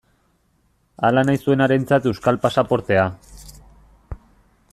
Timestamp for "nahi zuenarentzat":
1.27-2.09